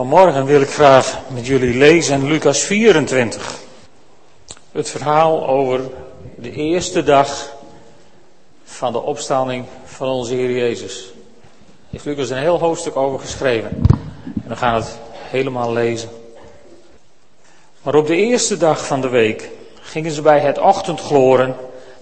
[0.00, 3.58] Vanmorgen wil ik graag met jullie lezen Lucas 24.
[4.72, 5.80] Het verhaal over
[6.36, 7.52] de eerste dag
[8.64, 11.12] van de opstanding van onze Heer Jezus.
[11.90, 13.82] Heeft Lucas een heel hoofdstuk over geschreven.
[14.42, 16.08] En we gaan het helemaal lezen.
[17.82, 21.56] Maar op de eerste dag van de week gingen ze bij het ochtendgloren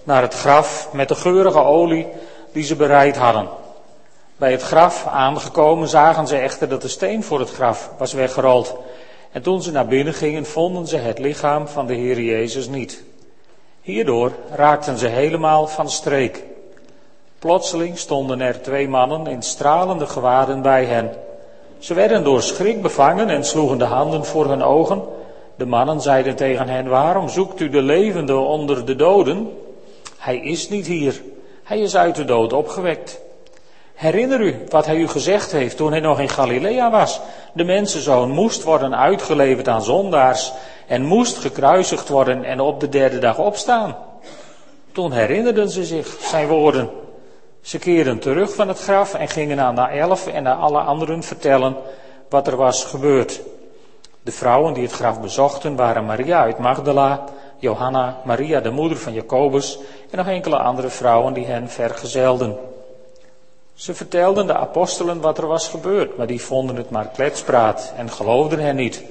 [0.05, 2.07] naar het graf met de geurige olie
[2.53, 3.49] die ze bereid hadden.
[4.39, 8.77] Bij het graf aangekomen zagen ze echter dat de steen voor het graf was weggerold.
[9.33, 13.05] En toen ze naar binnen gingen, vonden ze het lichaam van de Heer Jezus niet.
[13.81, 16.45] Hierdoor raakten ze helemaal van streek.
[17.39, 21.11] Plotseling stonden er twee mannen in stralende gewaden bij hen.
[21.79, 25.03] Ze werden door schrik bevangen en sloegen de handen voor hun ogen.
[25.57, 29.53] De mannen zeiden tegen hen, waarom zoekt u de levende onder de doden?
[30.19, 31.23] Hij is niet hier,
[31.63, 33.21] hij is uit de dood opgewekt.
[33.99, 37.21] Herinner u wat hij u gezegd heeft toen hij nog in Galilea was.
[37.53, 40.53] De mensenzoon moest worden uitgeleverd aan zondaars
[40.87, 43.97] en moest gekruisigd worden en op de derde dag opstaan.
[44.93, 46.91] Toen herinnerden ze zich zijn woorden.
[47.61, 51.23] Ze keerden terug van het graf en gingen aan de elf en aan alle anderen
[51.23, 51.77] vertellen
[52.29, 53.41] wat er was gebeurd.
[54.23, 57.25] De vrouwen die het graf bezochten waren Maria uit Magdala,
[57.57, 59.79] Johanna, Maria de moeder van Jacobus
[60.11, 62.77] en nog enkele andere vrouwen die hen vergezelden.
[63.79, 68.11] Ze vertelden de apostelen wat er was gebeurd, maar die vonden het maar kletspraat en
[68.11, 69.05] geloofden hen niet.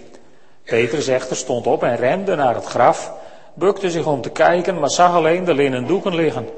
[0.64, 3.14] Petrus echter stond op en rende naar het graf,
[3.54, 6.50] bukte zich om te kijken, maar zag alleen de linnen doeken liggen.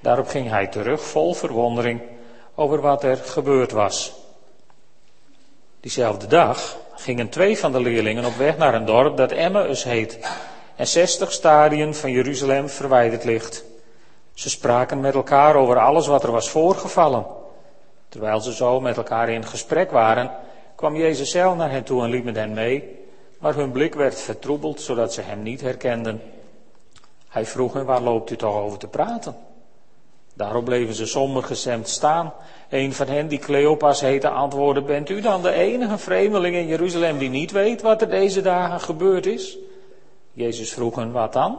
[0.00, 2.00] Daarop ging hij terug vol verwondering
[2.54, 4.12] over wat er gebeurd was.
[5.80, 10.18] Diezelfde dag gingen twee van de leerlingen op weg naar een dorp dat Emmaus heet
[10.76, 13.64] en zestig stadien van Jeruzalem verwijderd ligt.
[14.36, 17.26] Ze spraken met elkaar over alles wat er was voorgevallen.
[18.08, 20.30] Terwijl ze zo met elkaar in gesprek waren,
[20.74, 23.06] kwam Jezus zelf naar hen toe en liep met hen mee,
[23.38, 26.22] maar hun blik werd vertroebeld zodat ze hem niet herkenden.
[27.28, 29.36] Hij vroeg hen, waar loopt u toch over te praten?
[30.34, 32.32] Daarop bleven ze somber gestemd staan.
[32.68, 37.18] Een van hen, die Cleopas heette, antwoordde, bent u dan de enige vreemdeling in Jeruzalem
[37.18, 39.58] die niet weet wat er deze dagen gebeurd is?
[40.32, 41.58] Jezus vroeg hen, wat dan?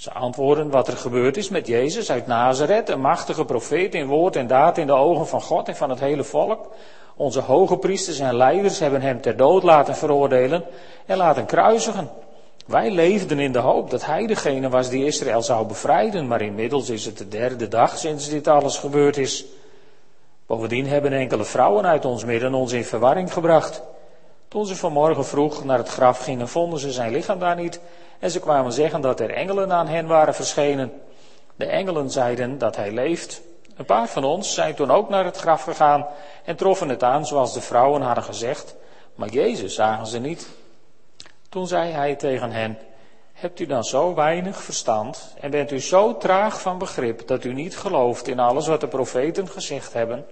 [0.00, 4.36] Ze antwoorden wat er gebeurd is met Jezus uit Nazareth, een machtige profeet in woord
[4.36, 6.68] en daad in de ogen van God en van het hele volk.
[7.16, 10.64] Onze hoge priesters en leiders hebben hem ter dood laten veroordelen
[11.06, 12.10] en laten kruisigen.
[12.66, 16.90] Wij leefden in de hoop dat hij degene was die Israël zou bevrijden, maar inmiddels
[16.90, 19.44] is het de derde dag sinds dit alles gebeurd is.
[20.46, 23.82] Bovendien hebben enkele vrouwen uit ons midden ons in verwarring gebracht.
[24.48, 27.80] Toen ze vanmorgen vroeg naar het graf gingen, vonden ze zijn lichaam daar niet
[28.20, 30.92] en ze kwamen zeggen dat er engelen aan hen waren verschenen.
[31.56, 33.42] De engelen zeiden dat hij leeft.
[33.76, 36.06] Een paar van ons zijn toen ook naar het graf gegaan
[36.44, 38.76] en troffen het aan zoals de vrouwen hadden gezegd,
[39.14, 40.48] maar Jezus zagen ze niet.
[41.48, 42.78] Toen zei hij tegen hen,
[43.32, 47.52] hebt u dan zo weinig verstand en bent u zo traag van begrip dat u
[47.52, 50.26] niet gelooft in alles wat de profeten gezegd hebben?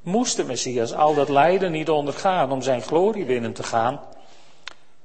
[0.00, 4.00] Moest de Messias al dat lijden niet ondergaan om zijn glorie binnen te gaan?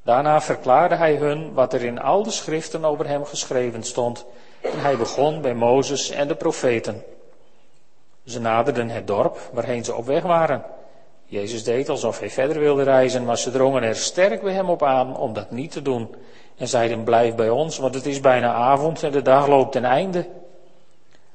[0.03, 4.25] Daarna verklaarde hij hun wat er in al de schriften over hem geschreven stond.
[4.61, 7.03] En hij begon bij Mozes en de profeten.
[8.25, 10.65] Ze naderden het dorp waarheen ze op weg waren.
[11.25, 14.83] Jezus deed alsof hij verder wilde reizen, maar ze drongen er sterk bij hem op
[14.83, 16.15] aan om dat niet te doen.
[16.57, 19.85] En zeiden, blijf bij ons, want het is bijna avond en de dag loopt ten
[19.85, 20.29] einde.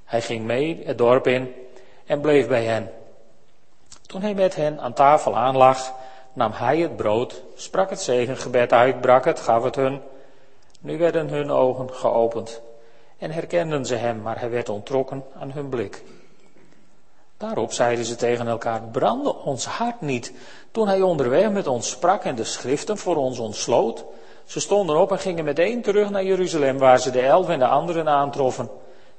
[0.05, 1.55] Hij ging mee het dorp in
[2.07, 2.91] en bleef bij hen.
[4.07, 5.93] Toen hij met hen aan tafel aanlag,
[6.33, 10.01] nam hij het brood, sprak het zegengebed uit, brak het, gaf het hun.
[10.81, 12.61] Nu werden hun ogen geopend
[13.19, 16.03] en herkenden ze hem, maar hij werd ontrokken aan hun blik.
[17.37, 20.33] Daarop zeiden ze tegen elkaar, brandde ons hart niet
[20.71, 24.05] toen hij onderweg met ons sprak en de schriften voor ons ontsloot.
[24.45, 27.67] Ze stonden op en gingen meteen terug naar Jeruzalem, waar ze de elf en de
[27.67, 28.71] anderen aantroffen.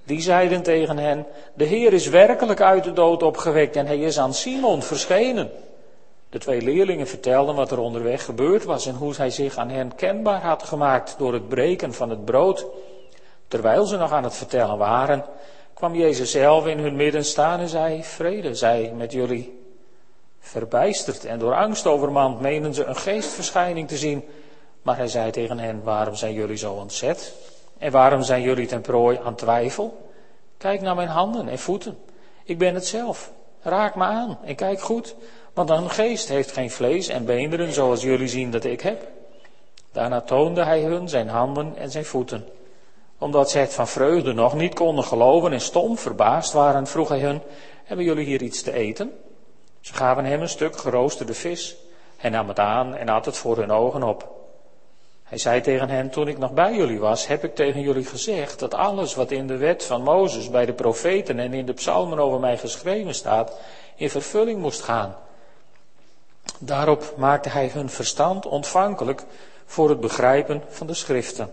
[0.04, 4.20] Die zeiden tegen hen, de Heer is werkelijk uit de dood opgewekt en hij is
[4.20, 5.52] aan Simon verschenen.
[6.30, 9.96] De twee leerlingen vertelden wat er onderweg gebeurd was en hoe hij zich aan hen
[9.96, 12.66] kenbaar had gemaakt door het breken van het brood.
[13.48, 15.26] Terwijl ze nog aan het vertellen waren,
[15.74, 19.60] kwam Jezus zelf in hun midden staan en zei, vrede zij met jullie.
[20.40, 24.24] Verbijsterd en door angst overmand menen ze een geestverschijning te zien,
[24.82, 27.34] maar hij zei tegen hen, waarom zijn jullie zo ontzet?
[27.78, 30.12] En waarom zijn jullie ten prooi aan twijfel?
[30.58, 31.98] Kijk naar mijn handen en voeten.
[32.44, 33.32] Ik ben het zelf.
[33.62, 35.16] Raak me aan en kijk goed.
[35.54, 39.08] Want een geest heeft geen vlees en beenderen zoals jullie zien dat ik heb.
[39.92, 42.48] Daarna toonde hij hun zijn handen en zijn voeten.
[43.18, 47.20] Omdat ze het van vreugde nog niet konden geloven en stom verbaasd waren, vroeg hij
[47.20, 47.42] hun,
[47.84, 49.12] hebben jullie hier iets te eten?
[49.82, 51.76] Ze gaven hem een stuk geroosterde vis,
[52.18, 54.38] Hij nam het aan en had het voor hun ogen op.
[55.24, 58.60] Hij zei tegen hen, toen ik nog bij jullie was, heb ik tegen jullie gezegd
[58.60, 62.20] dat alles wat in de wet van Mozes, bij de profeten en in de psalmen
[62.20, 63.60] over mij geschreven staat,
[63.96, 65.16] in vervulling moest gaan.
[66.58, 69.24] Daarop maakte hij hun verstand ontvankelijk
[69.66, 71.52] voor het begrijpen van de schriften.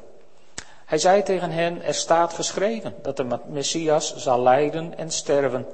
[0.84, 5.66] Hij zei tegen hen, er staat geschreven dat de Messias zal lijden en sterven,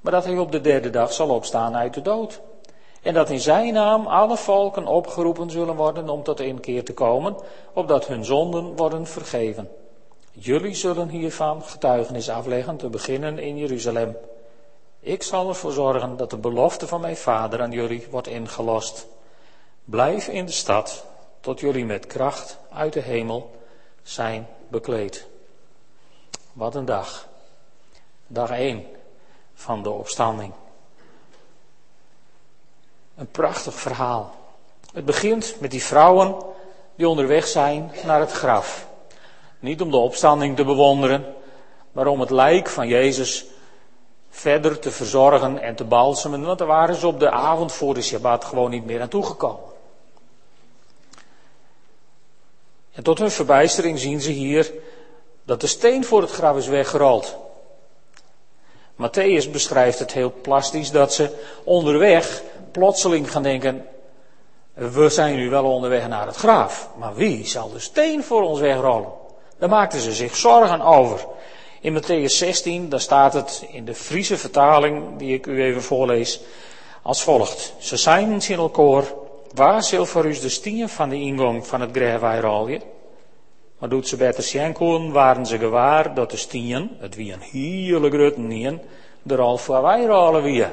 [0.00, 2.40] maar dat hij op de derde dag zal opstaan uit de dood.
[3.02, 7.36] En dat in zijn naam alle volken opgeroepen zullen worden om tot inkeer te komen,
[7.72, 9.68] opdat hun zonden worden vergeven.
[10.32, 14.16] Jullie zullen hiervan getuigenis afleggen, te beginnen in Jeruzalem.
[15.00, 19.06] Ik zal ervoor zorgen dat de belofte van mijn vader aan jullie wordt ingelost.
[19.84, 21.04] Blijf in de stad,
[21.40, 23.50] tot jullie met kracht uit de hemel
[24.02, 25.26] zijn bekleed.
[26.52, 27.28] Wat een dag.
[28.26, 28.86] Dag 1
[29.54, 30.52] van de opstanding.
[33.16, 34.34] Een prachtig verhaal.
[34.92, 36.36] Het begint met die vrouwen
[36.94, 38.86] die onderweg zijn naar het graf.
[39.58, 41.34] Niet om de opstanding te bewonderen,
[41.92, 43.46] maar om het lijk van Jezus
[44.30, 48.02] verder te verzorgen en te balsemen, want daar waren ze op de avond voor de
[48.02, 49.68] Shabbat gewoon niet meer naartoe gekomen.
[52.92, 54.72] En tot hun verbijstering zien ze hier
[55.44, 57.36] dat de steen voor het graf is weggerold.
[58.94, 62.42] Matthäus beschrijft het heel plastisch dat ze onderweg
[62.72, 63.86] plotseling gaan denken,
[64.74, 68.60] we zijn nu wel onderweg naar het graf, maar wie zal de steen voor ons
[68.60, 69.12] wegrollen?
[69.58, 71.26] Daar maakten ze zich zorgen over.
[71.82, 76.40] In Matthäus 16, daar staat het in de Friese vertaling, die ik u even voorlees,
[77.02, 77.74] als volgt.
[77.78, 79.04] Ze zijn in elkaar,
[79.54, 82.80] waar zil voor u de stien van de ingang van het grijwijrolje?
[83.78, 88.10] Maar doet ze beter schenkoen, waren ze gewaar dat de stien, het wie een hele
[88.10, 88.80] grote nien,
[89.26, 90.64] er al voor wij rollen wie.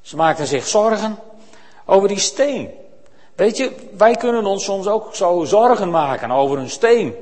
[0.00, 1.18] Ze maakten zich zorgen
[1.84, 2.70] over die steen.
[3.34, 7.14] Weet je, wij kunnen ons soms ook zo zorgen maken over een steen.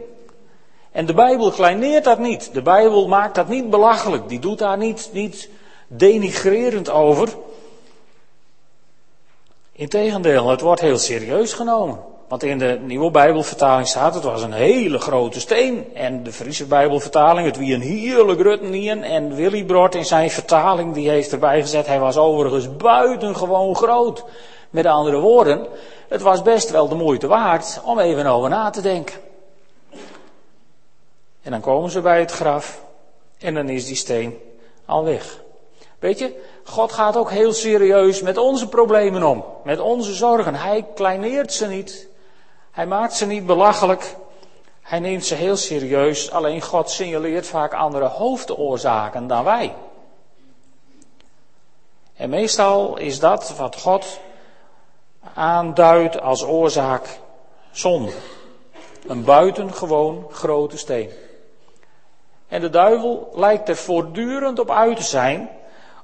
[0.95, 2.51] En de Bijbel kleineert dat niet.
[2.53, 4.29] De Bijbel maakt dat niet belachelijk.
[4.29, 5.49] Die doet daar niet, niet
[5.87, 7.29] denigrerend over.
[9.73, 11.99] Integendeel, het wordt heel serieus genomen.
[12.29, 15.95] Want in de nieuwe Bijbelvertaling staat, het was een hele grote steen.
[15.95, 19.03] En de Friese Bijbelvertaling, het wie een heerlijk ruttenien.
[19.03, 24.25] En Willy Brod in zijn vertaling, die heeft erbij gezet, hij was overigens buitengewoon groot.
[24.71, 25.67] Met andere woorden,
[26.09, 29.25] het was best wel de moeite waard om even over na te denken.
[31.45, 32.85] En dan komen ze bij het graf
[33.39, 34.39] en dan is die steen
[34.85, 35.43] al weg.
[35.99, 40.55] Weet je, God gaat ook heel serieus met onze problemen om, met onze zorgen.
[40.55, 42.09] Hij kleineert ze niet.
[42.71, 44.17] Hij maakt ze niet belachelijk.
[44.81, 46.31] Hij neemt ze heel serieus.
[46.31, 49.75] Alleen God signaleert vaak andere hoofdoorzaken dan wij.
[52.17, 54.21] En meestal is dat wat God
[55.35, 57.19] aanduidt als oorzaak
[57.71, 58.13] zonde.
[59.07, 61.11] Een buitengewoon grote steen.
[62.49, 65.49] En de duivel lijkt er voortdurend op uit te zijn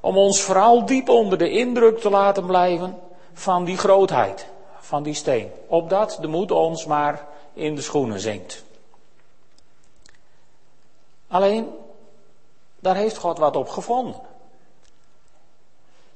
[0.00, 2.98] om ons vooral diep onder de indruk te laten blijven
[3.32, 4.46] van die grootheid
[4.78, 5.50] van die steen.
[5.66, 8.64] Opdat de moed ons maar in de schoenen zinkt.
[11.28, 11.74] Alleen,
[12.80, 14.20] daar heeft God wat op gevonden.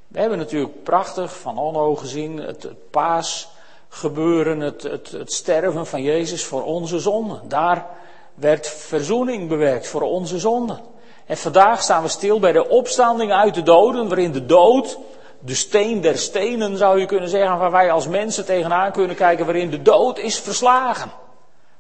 [0.09, 6.03] We hebben natuurlijk prachtig van Onno gezien het, het paasgebeuren, het, het, het sterven van
[6.03, 7.49] Jezus voor onze zonden.
[7.49, 7.87] Daar
[8.35, 10.81] werd verzoening bewerkt voor onze zonden.
[11.27, 14.99] En vandaag staan we stil bij de opstanding uit de doden, waarin de dood
[15.45, 19.45] de steen der stenen zou je kunnen zeggen, waar wij als mensen tegenaan kunnen kijken,
[19.45, 21.11] waarin de dood is verslagen.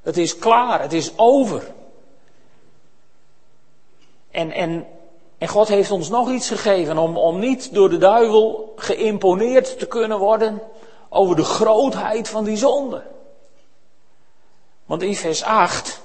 [0.02, 1.72] Het is klaar, het is over.
[4.30, 4.86] En, en,
[5.38, 9.86] en God heeft ons nog iets gegeven om, om niet door de duivel geïmponeerd te
[9.86, 10.62] kunnen worden
[11.08, 13.02] over de grootheid van die zonde.
[14.86, 16.02] Want in vers 8,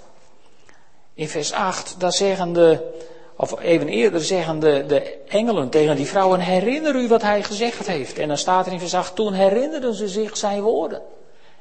[1.19, 2.79] in vers 8, daar zeggen de,
[3.35, 7.87] of even eerder zeggen de, de engelen tegen die vrouwen, herinner u wat hij gezegd
[7.87, 8.17] heeft.
[8.17, 11.01] En dan staat er in vers 8, toen herinnerden ze zich zijn woorden.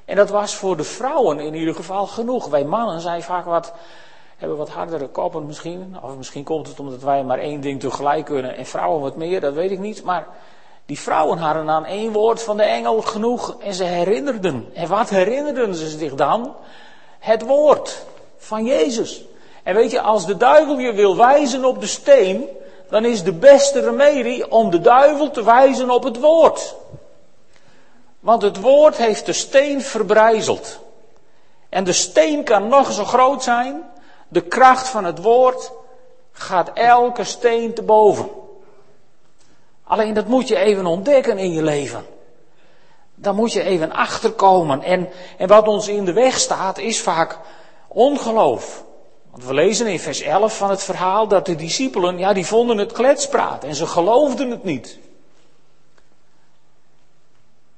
[0.04, 2.46] En dat was voor de vrouwen in ieder geval genoeg.
[2.46, 3.72] Wij mannen zijn vaak wat,
[4.36, 5.96] hebben wat hardere koppen misschien.
[6.02, 9.40] Of misschien komt het omdat wij maar één ding tegelijk kunnen en vrouwen wat meer,
[9.40, 10.02] dat weet ik niet.
[10.02, 10.26] Maar
[10.86, 14.70] die vrouwen hadden aan één woord van de engel genoeg en ze herinnerden.
[14.74, 16.54] En wat herinnerden ze zich dan?
[17.18, 19.27] Het woord van Jezus.
[19.68, 22.48] En weet je, als de duivel je wil wijzen op de steen,
[22.88, 26.74] dan is de beste remedie om de duivel te wijzen op het woord.
[28.20, 30.78] Want het woord heeft de steen verbrijzeld.
[31.68, 33.90] En de steen kan nog zo groot zijn,
[34.28, 35.72] de kracht van het woord
[36.32, 38.28] gaat elke steen te boven.
[39.84, 42.06] Alleen dat moet je even ontdekken in je leven.
[43.14, 44.82] Dan moet je even achterkomen.
[44.82, 45.08] En,
[45.38, 47.38] en wat ons in de weg staat is vaak
[47.88, 48.86] ongeloof.
[49.38, 52.92] We lezen in vers 11 van het verhaal dat de discipelen, ja, die vonden het
[52.92, 54.98] kletspraat en ze geloofden het niet.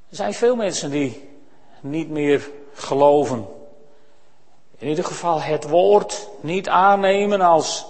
[0.08, 1.28] Er zijn veel mensen die
[1.80, 3.48] niet meer geloven.
[4.78, 7.86] In ieder geval het woord niet aannemen als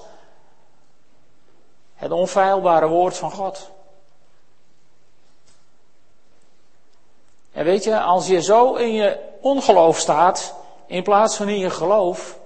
[1.95, 3.71] het onfeilbare woord van God.
[7.53, 10.55] En weet je, als je zo in je ongeloof staat,
[10.87, 12.39] in plaats van in je geloof,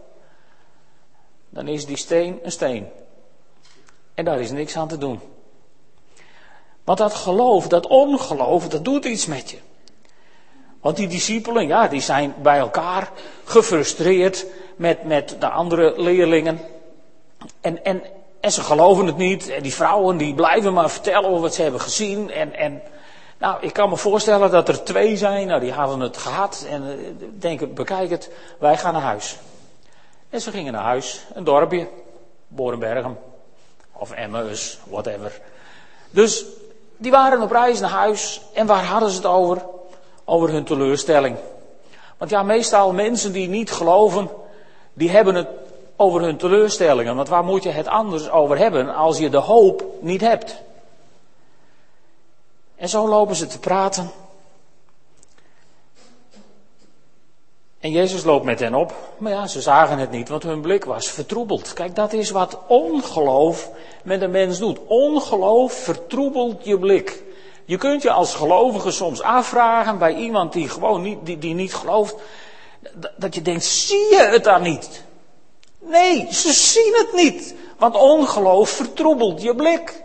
[1.55, 2.87] dan is die steen een steen.
[4.15, 5.21] En daar is niks aan te doen.
[6.85, 9.59] Want dat geloof, dat ongeloof, dat doet iets met je.
[10.81, 13.11] Want die discipelen, ja, die zijn bij elkaar
[13.45, 14.47] gefrustreerd
[14.77, 16.61] met, met de andere leerlingen.
[17.61, 18.03] En, en,
[18.41, 19.49] en ze geloven het niet.
[19.49, 22.31] En die vrouwen die blijven maar vertellen over wat ze hebben gezien.
[22.31, 22.83] En, en
[23.39, 25.47] nou, ik kan me voorstellen dat er twee zijn.
[25.47, 26.67] Nou, die hadden het gehad.
[26.69, 26.95] En uh,
[27.39, 29.39] denken, bekijk het, wij gaan naar huis.
[30.35, 31.89] En ze gingen naar huis, een dorpje,
[32.49, 33.19] Borenbergen.
[33.93, 35.41] Of Emmaus, whatever.
[36.11, 36.45] Dus
[36.97, 38.41] die waren op reis naar huis.
[38.53, 39.65] En waar hadden ze het over?
[40.25, 41.37] Over hun teleurstelling.
[42.19, 44.31] Want ja, meestal mensen die niet geloven,
[44.93, 45.49] die hebben het
[45.97, 47.17] over hun teleurstellingen.
[47.17, 50.63] Want waar moet je het anders over hebben als je de hoop niet hebt?
[52.77, 54.11] En zo lopen ze te praten.
[57.85, 58.95] En Jezus loopt met hen op.
[59.19, 61.73] Maar ja, ze zagen het niet, want hun blik was vertroebeld.
[61.73, 63.71] Kijk, dat is wat ongeloof
[64.05, 64.79] met een mens doet.
[64.87, 67.23] Ongeloof vertroebelt je blik.
[67.65, 71.75] Je kunt je als gelovige soms afvragen bij iemand die gewoon niet, die, die niet
[71.75, 72.15] gelooft.
[73.17, 75.05] Dat je denkt, zie je het dan niet?
[75.79, 77.55] Nee, ze zien het niet.
[77.79, 80.03] Want ongeloof vertroebelt je blik.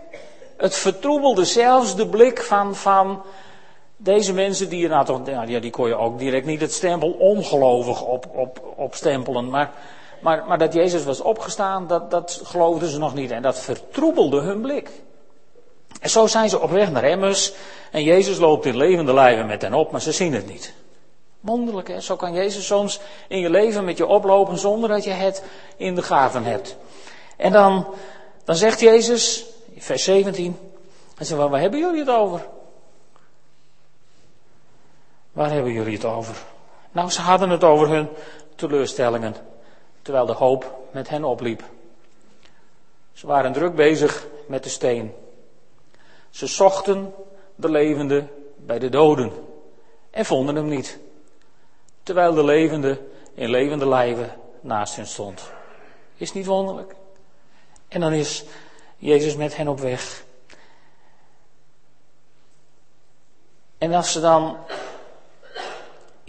[0.58, 3.22] Het vertroebelde zelfs de blik van, van
[4.02, 7.12] deze mensen die je nou toch, ja, die kon je ook direct niet het stempel
[7.12, 9.50] ongelovig op, op, op stempelen.
[9.50, 9.72] Maar,
[10.22, 13.32] maar, maar dat Jezus was opgestaan, dat, dat geloofden ze nog niet.
[13.32, 14.90] En dat vertroebelde hun blik.
[16.02, 17.54] En zo zijn ze op weg naar Emmers.
[17.92, 20.74] En Jezus loopt in levende lijven met hen op, maar ze zien het niet.
[21.40, 22.02] Wonderlijk, hè?
[22.02, 25.44] Zo kan Jezus soms in je leven met je oplopen zonder dat je het
[25.78, 26.78] in de gaten hebt.
[27.38, 27.88] En dan,
[28.44, 29.46] dan zegt Jezus,
[29.78, 30.58] vers 17,
[31.16, 32.48] hij zegt, waar hebben jullie het over?
[35.40, 36.38] Waar hebben jullie het over?
[36.92, 38.10] Nou, ze hadden het over hun
[38.56, 39.36] teleurstellingen,
[40.02, 41.64] terwijl de hoop met hen opliep.
[43.14, 45.14] Ze waren druk bezig met de steen.
[46.30, 47.14] Ze zochten
[47.56, 49.32] de levende bij de doden
[50.10, 51.00] en vonden hem niet.
[52.04, 53.02] Terwijl de levende
[53.34, 54.32] in levende lijven
[54.62, 55.52] naast hen stond.
[56.16, 56.96] Is niet wonderlijk?
[57.88, 58.46] En dan is
[58.98, 60.24] Jezus met hen op weg.
[63.78, 64.58] En als ze dan,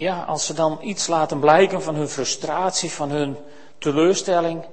[0.01, 3.37] ja, als ze dan iets laten blijken van hun frustratie, van hun
[3.77, 4.63] teleurstelling,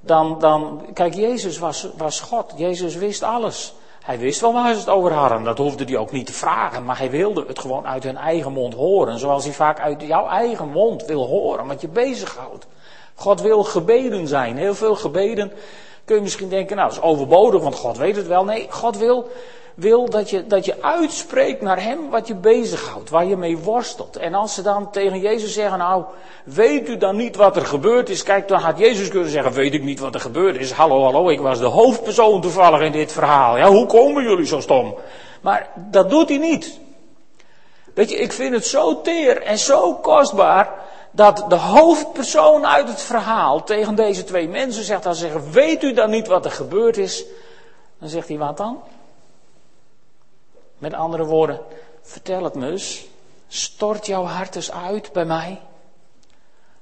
[0.00, 2.52] dan, dan kijk, Jezus was, was God.
[2.56, 3.74] Jezus wist alles.
[4.04, 5.44] Hij wist wel waar ze het over hadden.
[5.44, 6.84] Dat hoefde hij ook niet te vragen.
[6.84, 9.18] Maar hij wilde het gewoon uit hun eigen mond horen.
[9.18, 11.66] Zoals hij vaak uit jouw eigen mond wil horen.
[11.66, 12.66] Wat je bezighoudt.
[13.14, 14.56] God wil gebeden zijn.
[14.56, 15.52] Heel veel gebeden
[16.04, 18.44] kun je misschien denken, nou dat is overbodig, want God weet het wel.
[18.44, 19.30] Nee, God wil,
[19.74, 24.16] wil dat, je, dat je uitspreekt naar Hem wat je bezighoudt, waar je mee worstelt.
[24.16, 26.04] En als ze dan tegen Jezus zeggen, nou,
[26.44, 28.22] weet u dan niet wat er gebeurd is?
[28.22, 30.70] Kijk, dan had Jezus kunnen zeggen, weet ik niet wat er gebeurd is.
[30.70, 33.56] Hallo, hallo, ik was de hoofdpersoon toevallig in dit verhaal.
[33.56, 34.94] Ja, hoe komen jullie zo stom?
[35.40, 36.80] Maar dat doet hij niet.
[37.94, 40.74] Weet je, ik vind het zo teer en zo kostbaar
[41.10, 45.92] dat de hoofdpersoon uit het verhaal tegen deze twee mensen zegt, dan zeggen, weet u
[45.92, 47.24] dan niet wat er gebeurd is?
[47.98, 48.82] Dan zegt hij, wat dan?
[50.82, 51.60] Met andere woorden,
[52.00, 53.06] vertel het me eens.
[53.48, 55.60] Stort jouw hart eens uit bij mij.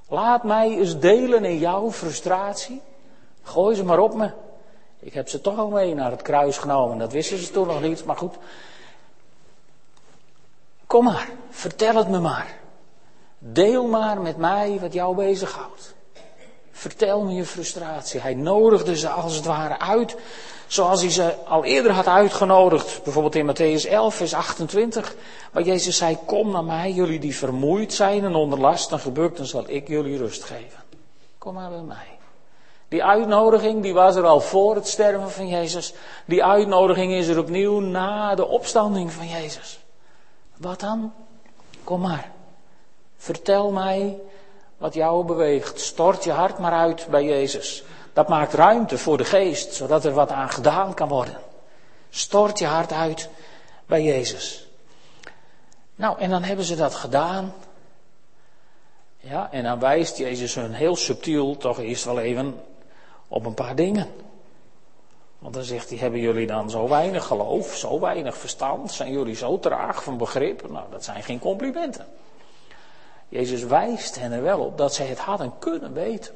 [0.08, 2.82] Laat mij eens delen in jouw frustratie.
[3.42, 4.30] Gooi ze maar op me.
[4.98, 6.98] Ik heb ze toch al mee naar het kruis genomen.
[6.98, 8.34] Dat wisten ze toen nog niet, maar goed.
[10.86, 12.58] Kom maar, vertel het me maar.
[13.38, 15.94] Deel maar met mij wat jou bezighoudt.
[16.70, 18.20] Vertel me je frustratie.
[18.20, 20.16] Hij nodigde ze als het ware uit,
[20.70, 23.02] zoals hij ze al eerder had uitgenodigd.
[23.04, 25.14] Bijvoorbeeld in Matthäus 11, vers 28,
[25.52, 29.36] waar Jezus zei, kom naar mij, jullie die vermoeid zijn en onder last en gebukt,
[29.36, 30.78] dan zal ik jullie rust geven.
[31.38, 32.18] Kom maar bij mij.
[32.88, 35.94] Die uitnodiging, die was er al voor het sterven van Jezus.
[36.24, 39.80] Die uitnodiging is er opnieuw na de opstanding van Jezus.
[40.56, 41.12] Wat dan?
[41.84, 42.30] Kom maar.
[43.16, 44.18] Vertel mij
[44.78, 45.80] wat jou beweegt.
[45.80, 47.84] Stort je hart maar uit bij Jezus.
[48.12, 51.38] Dat maakt ruimte voor de geest, zodat er wat aan gedaan kan worden.
[52.10, 53.28] Stort je hart uit
[53.86, 54.68] bij Jezus.
[55.94, 57.54] Nou, en dan hebben ze dat gedaan.
[59.18, 62.60] Ja, en dan wijst Jezus hun heel subtiel toch eerst wel even
[63.28, 64.08] op een paar dingen.
[65.38, 69.34] Want dan zegt hij, hebben jullie dan zo weinig geloof, zo weinig verstand, zijn jullie
[69.34, 70.70] zo traag van begrip?
[70.70, 72.06] Nou, dat zijn geen complimenten.
[73.28, 76.34] Jezus wijst hen er wel op dat zij het hadden kunnen weten.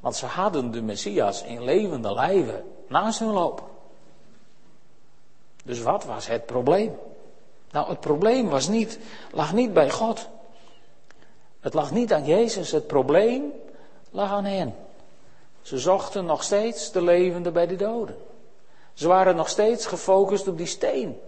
[0.00, 3.64] Want ze hadden de Messias in levende lijven naast hun lopen.
[5.64, 6.98] Dus wat was het probleem?
[7.70, 8.98] Nou, het probleem was niet,
[9.32, 10.28] lag niet bij God.
[11.60, 13.52] Het lag niet aan Jezus, het probleem
[14.10, 14.74] lag aan hen.
[15.62, 18.16] Ze zochten nog steeds de levende bij de doden.
[18.94, 21.20] Ze waren nog steeds gefocust op die steen.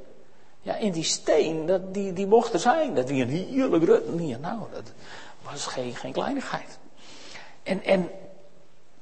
[0.60, 2.94] Ja, in die steen, dat, die, die mocht er zijn.
[2.94, 4.38] Dat die een heerlijk rutnier.
[4.38, 4.92] Nou, dat
[5.42, 6.78] was geen, geen kleinigheid.
[7.62, 8.10] En, en,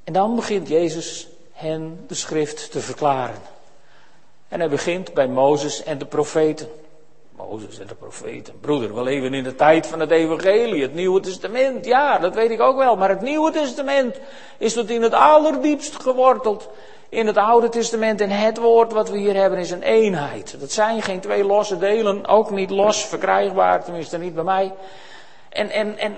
[0.07, 3.43] en dan begint Jezus hen de schrift te verklaren.
[4.49, 6.69] En hij begint bij Mozes en de profeten.
[7.37, 8.61] Mozes en de profeten.
[8.61, 11.85] Broeder, we leven in de tijd van het evangelie, het Nieuwe Testament.
[11.85, 12.97] Ja, dat weet ik ook wel.
[12.97, 14.21] Maar het Nieuwe Testament
[14.59, 16.69] is tot in het allerdiepst geworteld
[17.09, 18.21] in het Oude Testament.
[18.21, 20.57] En het woord wat we hier hebben is een eenheid.
[20.61, 24.73] Dat zijn geen twee losse delen, ook niet los verkrijgbaar, tenminste niet bij mij.
[25.49, 26.17] En, en, en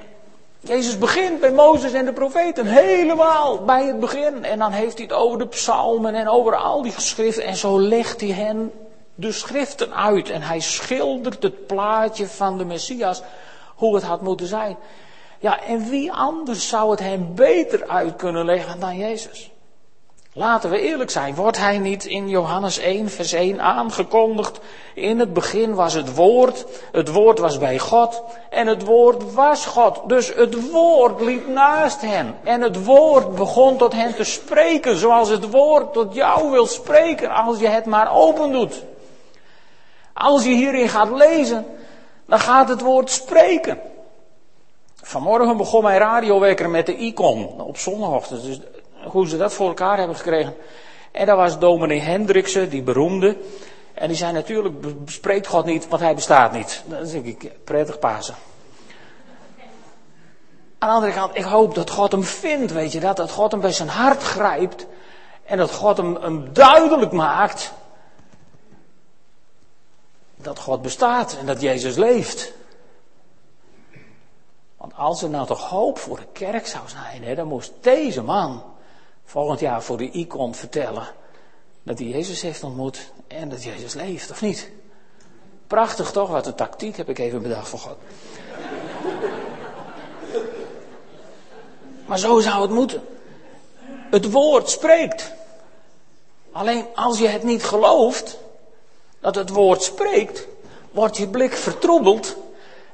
[0.60, 4.44] Jezus begint bij Mozes en de profeten, helemaal bij het begin.
[4.44, 7.44] En dan heeft hij het over de psalmen en over al die geschriften.
[7.44, 8.72] En zo legt hij hen
[9.14, 10.30] de schriften uit.
[10.30, 13.22] En hij schildert het plaatje van de Messias,
[13.74, 14.76] hoe het had moeten zijn.
[15.38, 19.50] Ja, en wie anders zou het hem beter uit kunnen leggen dan Jezus?
[20.32, 24.60] Laten we eerlijk zijn, wordt hij niet in Johannes 1, vers 1 aangekondigd?
[24.94, 29.66] In het begin was het woord, het woord was bij God en het woord was
[29.66, 30.00] God.
[30.06, 35.28] Dus het woord liep naast hen en het woord begon tot hen te spreken zoals
[35.28, 38.82] het woord tot jou wil spreken als je het maar open doet.
[40.12, 41.66] Als je hierin gaat lezen,
[42.26, 43.80] dan gaat het woord spreken.
[45.02, 48.42] Vanmorgen begon mijn radiowekker met de icon op zondagochtend.
[48.42, 48.60] Dus
[49.04, 50.56] hoe ze dat voor elkaar hebben gekregen.
[51.12, 53.36] En dat was dominee Hendriksen, die beroemde.
[53.94, 56.82] En die zei natuurlijk, bespreekt God niet, want hij bestaat niet.
[56.86, 58.34] Dat denk ik, prettig Pasen.
[60.78, 63.16] Aan de andere kant, ik hoop dat God hem vindt, weet je dat?
[63.16, 64.86] Dat God hem bij zijn hart grijpt.
[65.44, 67.72] En dat God hem, hem duidelijk maakt.
[70.36, 72.52] Dat God bestaat en dat Jezus leeft.
[74.76, 78.22] Want als er nou toch hoop voor de kerk zou zijn, hè, dan moest deze
[78.22, 78.62] man
[79.28, 81.06] volgend jaar voor de icon vertellen
[81.82, 84.70] dat hij Jezus heeft ontmoet en dat Jezus leeft, of niet?
[85.66, 86.28] Prachtig toch?
[86.28, 87.96] Wat een tactiek heb ik even bedacht voor God.
[92.06, 93.02] maar zo zou het moeten.
[94.10, 95.32] Het woord spreekt.
[96.52, 98.38] Alleen als je het niet gelooft,
[99.20, 100.46] dat het woord spreekt,
[100.90, 102.36] wordt je blik vertroebeld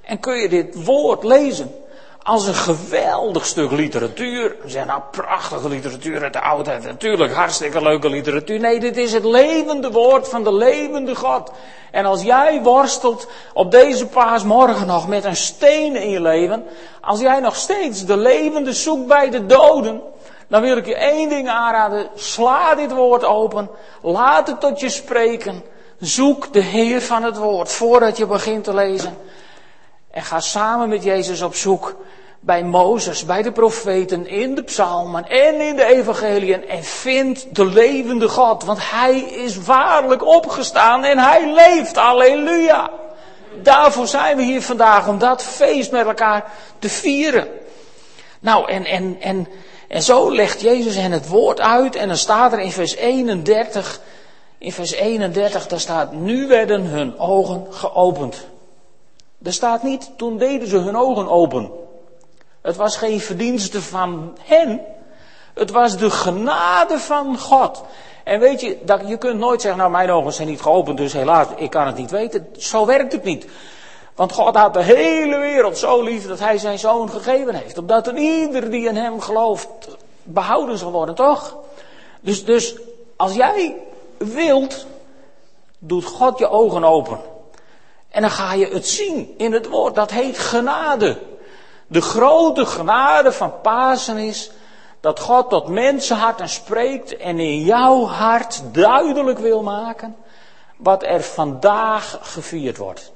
[0.01, 1.84] en kun je dit woord lezen
[2.25, 4.57] als een geweldig stuk literatuur.
[4.63, 6.85] We zeggen nou prachtige literatuur uit de oudheid.
[6.85, 8.61] Natuurlijk hartstikke leuke literatuur.
[8.61, 11.51] Nee, dit is het levende woord van de levende God.
[11.91, 16.65] En als jij worstelt op deze paasmorgen nog met een steen in je leven.
[17.01, 20.03] Als jij nog steeds de levende zoekt bij de doden.
[20.49, 22.09] Dan wil ik je één ding aanraden.
[22.15, 23.71] Sla dit woord open.
[24.03, 25.63] Laat het tot je spreken.
[25.99, 29.17] Zoek de Heer van het woord voordat je begint te lezen.
[30.15, 31.97] En ga samen met Jezus op zoek
[32.41, 36.69] bij Mozes, bij de profeten, in de psalmen en in de evangeliën.
[36.69, 41.97] En vind de levende God, want Hij is waarlijk opgestaan en Hij leeft.
[41.97, 42.91] Halleluja.
[43.63, 47.49] Daarvoor zijn we hier vandaag, om dat feest met elkaar te vieren.
[48.41, 49.49] Nou, en, en, en,
[49.89, 54.01] en zo legt Jezus hen het woord uit en dan staat er in vers 31,
[54.59, 58.53] in vers 31, daar staat, nu werden hun ogen geopend.
[59.45, 61.71] Er staat niet, toen deden ze hun ogen open.
[62.61, 64.81] Het was geen verdienste van hen.
[65.55, 67.83] Het was de genade van God.
[68.25, 71.13] En weet je, dat, je kunt nooit zeggen, nou mijn ogen zijn niet geopend, dus
[71.13, 72.47] helaas, ik kan het niet weten.
[72.59, 73.47] Zo werkt het niet.
[74.15, 77.79] Want God had de hele wereld zo lief dat hij zijn zoon gegeven heeft.
[77.79, 79.69] Omdat er ieder die in hem gelooft
[80.23, 81.57] behouden zal worden, toch?
[82.21, 82.77] Dus, dus
[83.17, 83.77] als jij
[84.17, 84.87] wilt,
[85.79, 87.19] doet God je ogen open.
[88.15, 89.95] En dan ga je het zien in het woord.
[89.95, 91.19] Dat heet genade.
[91.87, 94.51] De grote genade van Pasen is
[95.01, 100.17] dat God tot mensenharten spreekt en in jouw hart duidelijk wil maken
[100.77, 103.13] wat er vandaag gevierd wordt.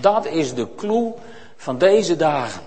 [0.00, 1.14] Dat is de clue
[1.56, 2.62] van deze dagen.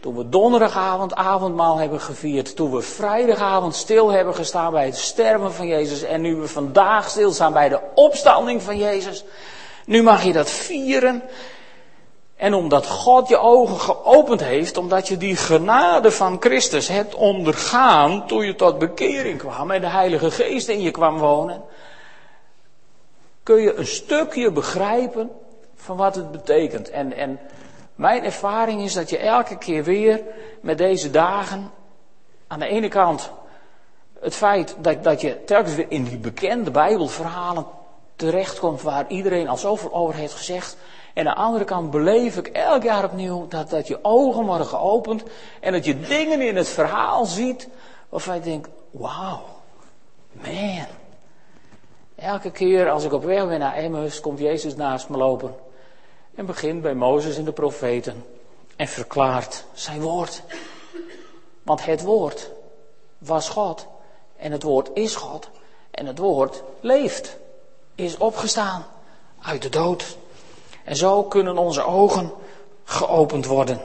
[0.00, 5.52] Toen we donderdagavond avondmaal hebben gevierd, toen we vrijdagavond stil hebben gestaan bij het sterven
[5.52, 9.24] van Jezus en nu we vandaag stilstaan bij de opstanding van Jezus,
[9.84, 11.22] Nu mag je dat vieren.
[12.36, 18.26] En omdat God je ogen geopend heeft, omdat je die genade van Christus hebt ondergaan
[18.26, 21.62] toen je tot bekering kwam en de Heilige Geest in je kwam wonen,
[23.42, 25.30] kun je een stukje begrijpen
[25.74, 26.90] van wat het betekent.
[26.90, 27.40] En, en
[27.94, 30.22] mijn ervaring is dat je elke keer weer
[30.60, 31.70] met deze dagen,
[32.46, 33.30] aan de ene kant
[34.20, 37.66] het feit dat, dat je telkens weer in die bekende Bijbelverhalen
[38.16, 40.76] terechtkomt waar iedereen al zoveel over heeft gezegd.
[41.14, 44.66] En aan de andere kant beleef ik elk jaar opnieuw dat, dat je ogen worden
[44.66, 45.22] geopend
[45.60, 47.68] en dat je dingen in het verhaal ziet
[48.08, 49.42] waarvan je denkt, wauw,
[50.32, 50.86] man.
[52.14, 55.54] Elke keer als ik op weg ben naar Emmaus, komt Jezus naast me lopen
[56.34, 58.24] en begint bij Mozes en de profeten
[58.76, 60.42] en verklaart zijn woord.
[61.62, 62.50] Want het woord
[63.18, 63.86] was God
[64.36, 65.48] en het woord is God
[65.90, 67.36] en het woord leeft,
[67.94, 68.86] is opgestaan
[69.42, 70.16] uit de dood.
[70.84, 72.32] En zo kunnen onze ogen
[72.84, 73.80] geopend worden.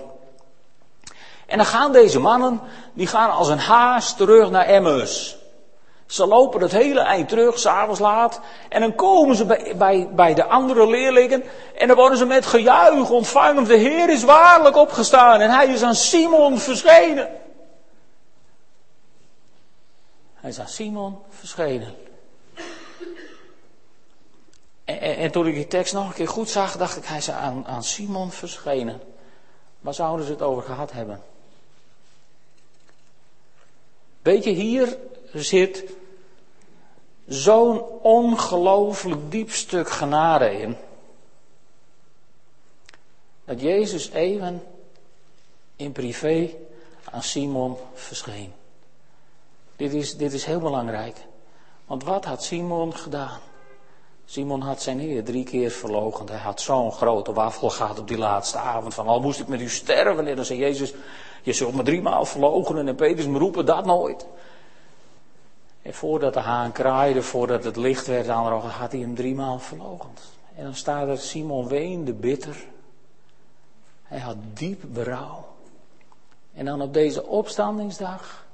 [1.45, 2.61] En dan gaan deze mannen,
[2.93, 5.37] die gaan als een haas terug naar Emmaus.
[6.05, 8.39] Ze lopen het hele eind terug, s'avonds laat.
[8.69, 11.43] En dan komen ze bij, bij, bij de andere leerlingen.
[11.77, 13.63] En dan worden ze met gejuich ontvangen.
[13.63, 15.39] De Heer is waarlijk opgestaan.
[15.39, 17.29] En hij is aan Simon verschenen.
[20.33, 22.08] Hij is aan Simon verschenen.
[24.89, 27.17] En, en, en, toen ik die tekst nog een keer goed zag, dacht ik, hij
[27.17, 29.01] is aan, aan Simon verschenen.
[29.79, 31.21] Waar zouden ze het over gehad hebben?
[34.21, 34.97] Weet je, hier
[35.33, 35.83] zit
[37.27, 40.77] zo'n ongelooflijk diep stuk genade in.
[43.45, 44.63] Dat Jezus even
[45.75, 46.55] in privé
[47.03, 48.53] aan Simon verscheen.
[49.75, 51.17] Dit is, dit is heel belangrijk.
[51.85, 53.39] Want wat had Simon gedaan?
[54.29, 56.27] Simon had zijn Heer drie keer verlogen.
[56.29, 58.93] Hij had zo'n grote wafel gehad op die laatste avond.
[58.93, 60.27] Van al moest ik met u sterven.
[60.27, 60.93] En dan zei Jezus,
[61.43, 62.87] je zult me driemaal verloochenen.
[62.87, 64.25] En Petrus me roepen, dat nooit.
[65.81, 70.21] En voordat de haan kraaide, voordat het licht werd aanrogen, had hij hem driemaal verlogend.
[70.55, 72.65] En dan staat er, Simon weende bitter.
[74.03, 75.47] Hij had diep berouw.
[76.53, 78.45] En dan op deze opstandingsdag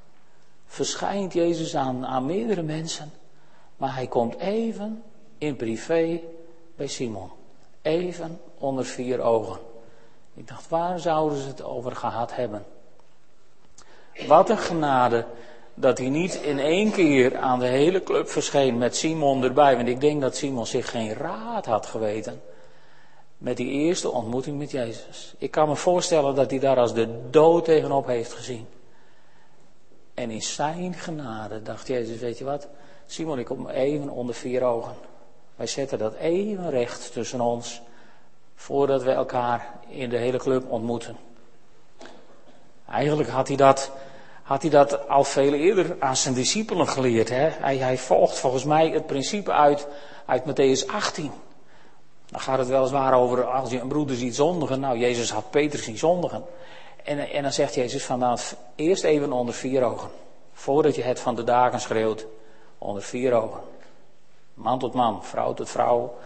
[0.68, 3.12] verschijnt Jezus aan, aan meerdere mensen.
[3.78, 5.04] Maar hij komt even
[5.46, 6.22] in privé
[6.76, 7.30] bij Simon.
[7.82, 9.60] Even onder vier ogen.
[10.34, 12.66] Ik dacht, waar zouden ze het over gehad hebben?
[14.28, 15.26] Wat een genade
[15.74, 19.76] dat hij niet in één keer aan de hele club verscheen met Simon erbij.
[19.76, 22.42] Want ik denk dat Simon zich geen raad had geweten
[23.38, 25.34] met die eerste ontmoeting met Jezus.
[25.38, 28.68] Ik kan me voorstellen dat hij daar als de dood tegenop heeft gezien.
[30.14, 32.68] En in zijn genade dacht Jezus, weet je wat,
[33.06, 34.96] Simon, ik kom even onder vier ogen.
[35.56, 37.82] Wij zetten dat even recht tussen ons,
[38.56, 41.18] voordat we elkaar in de hele club ontmoeten.
[42.88, 43.92] Eigenlijk had hij dat
[44.46, 47.30] had hij dat al veel eerder aan zijn discipelen geleerd.
[47.30, 47.50] Hè?
[47.50, 49.88] Hij, hij volgt volgens mij het principe uit,
[50.26, 51.32] uit Matthäus 18.
[52.30, 54.80] Dan gaat het weliswaar over als je een broeder ziet zondigen.
[54.80, 56.44] Nou, Jezus had Petrus zien zondigen.
[57.04, 58.40] En, en dan zegt Jezus van nou,
[58.76, 60.10] eerst even onder vier ogen.
[60.54, 62.26] Voordat je het van de dagen schreeuwt.
[62.78, 63.62] Onder vier ogen.
[64.56, 66.18] Man tot man, vrouw tot vrouw.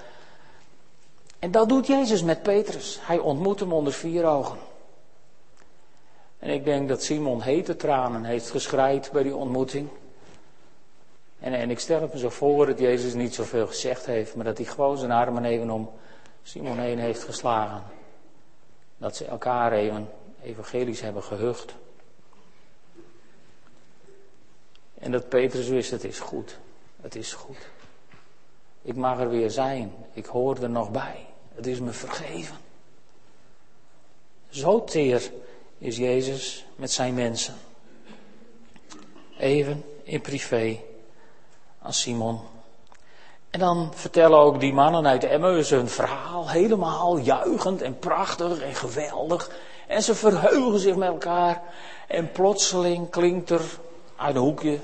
[1.39, 2.99] En dat doet Jezus met Petrus.
[3.01, 4.57] Hij ontmoet hem onder vier ogen.
[6.39, 9.89] En ik denk dat Simon hete tranen heeft geschreid bij die ontmoeting.
[11.39, 14.45] En, en ik stel het me zo voor dat Jezus niet zoveel gezegd heeft, maar
[14.45, 15.91] dat hij gewoon zijn armen even om
[16.43, 17.83] Simon heen heeft geslagen.
[18.97, 20.09] Dat ze elkaar even
[20.43, 21.75] evangelisch hebben gehucht.
[24.99, 26.57] En dat Petrus wist, het is goed.
[27.01, 27.69] Het is goed.
[28.89, 29.93] Ik mag er weer zijn.
[30.13, 31.25] Ik hoor er nog bij.
[31.55, 32.55] Het is me vergeven.
[34.49, 35.31] Zo teer
[35.77, 37.53] is Jezus met zijn mensen.
[39.37, 40.79] Even in privé
[41.81, 42.39] aan Simon.
[43.49, 48.75] En dan vertellen ook die mannen uit Emmaus hun verhaal, helemaal juichend en prachtig en
[48.75, 49.51] geweldig.
[49.87, 51.61] En ze verheugen zich met elkaar.
[52.07, 53.61] En plotseling klinkt er
[54.15, 54.79] uit een hoekje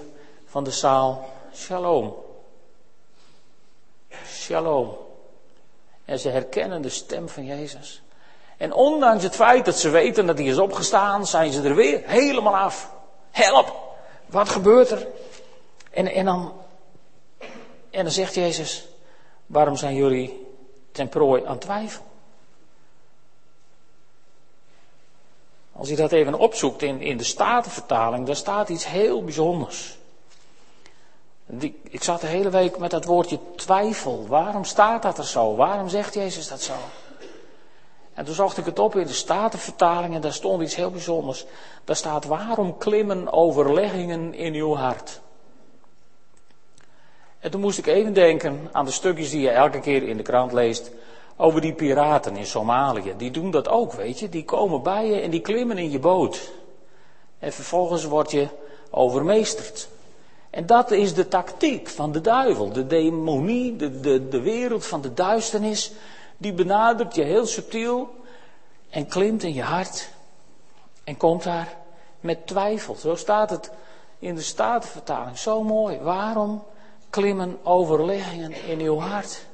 [0.46, 2.25] van de zaal, shalom.
[4.28, 4.98] Shalom.
[6.06, 8.02] En ze herkennen de stem van Jezus.
[8.58, 12.02] En ondanks het feit dat ze weten dat hij is opgestaan, zijn ze er weer
[12.06, 12.92] helemaal af.
[13.32, 13.84] Help!
[14.26, 15.08] Wat gebeurt er?
[15.92, 16.54] En, en, dan,
[17.90, 18.88] en dan zegt Jezus,
[19.46, 20.48] waarom zijn jullie
[20.92, 22.04] ten prooi aan twijfel?
[25.72, 29.98] Als je dat even opzoekt in, in de Statenvertaling, daar staat iets heel bijzonders.
[31.90, 34.26] Ik zat de hele week met dat woordje twijfel.
[34.28, 35.56] Waarom staat dat er zo?
[35.56, 36.74] Waarom zegt Jezus dat zo?
[38.14, 41.46] En toen zocht ik het op in de Statenvertaling en daar stond iets heel bijzonders.
[41.84, 45.22] Daar staat, waarom klimmen overleggingen in uw hart?
[47.40, 50.24] En toen moest ik even denken aan de stukjes die je elke keer in de
[50.24, 50.92] krant leest
[51.38, 53.14] over die piraten in Somalië.
[53.18, 54.30] Die doen dat ook, weet je.
[54.30, 56.52] Die komen bij je en die klimmen in je boot.
[57.40, 58.48] En vervolgens word je
[58.90, 59.88] overmeesterd.
[60.56, 62.72] En dat is de tactiek van de duivel.
[62.72, 65.92] De demonie, de, de, de wereld van de duisternis.
[66.38, 68.16] Die benadert je heel subtiel.
[68.90, 70.10] En klimt in je hart.
[71.04, 71.78] En komt daar
[72.20, 72.96] met twijfel.
[72.96, 73.72] Zo staat het
[74.20, 75.38] in de Statenvertaling.
[75.38, 75.98] Zo mooi.
[75.98, 76.64] Waarom
[77.10, 79.46] klimmen overleggingen in uw hart?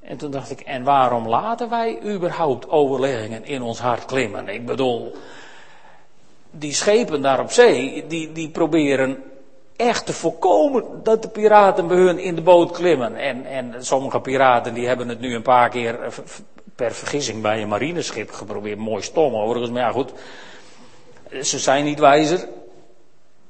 [0.00, 4.48] En toen dacht ik, en waarom laten wij überhaupt overleggingen in ons hart klimmen?
[4.48, 5.14] Ik bedoel,
[6.50, 9.22] die schepen daar op zee, die, die proberen
[9.76, 13.16] echt te voorkomen dat de piraten bij hun in de boot klimmen.
[13.16, 16.12] En, en sommige piraten die hebben het nu een paar keer eh,
[16.74, 18.78] per vergissing bij een marineschip geprobeerd.
[18.78, 20.12] Mooi stom overigens, maar ja goed.
[21.42, 22.48] Ze zijn niet wijzer.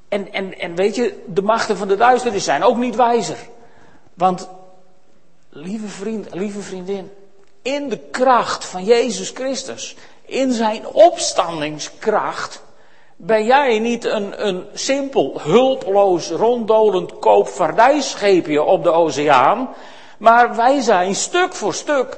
[0.07, 3.37] En, en, en weet je, de machten van de duisternis zijn ook niet wijzer.
[4.13, 4.49] Want,
[5.49, 7.11] lieve vriend, lieve vriendin,
[7.61, 12.61] in de kracht van Jezus Christus, in zijn opstandingskracht,
[13.21, 19.69] ben jij niet een, een simpel, hulpeloos, ronddolend koopvaardijscheepje op de oceaan,
[20.17, 22.17] maar wij zijn stuk voor stuk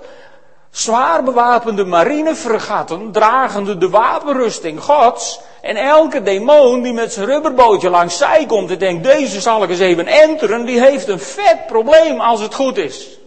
[0.71, 5.39] zwaar bewapende marinefregatten, dragende de wapenrusting Gods.
[5.61, 9.69] En elke demon die met zijn rubberbootje langs zij komt en denkt, deze zal ik
[9.69, 13.19] eens even enteren, die heeft een vet probleem als het goed is.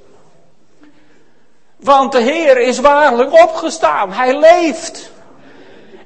[1.77, 4.13] Want de Heer is waarlijk opgestaan.
[4.13, 5.13] Hij leeft.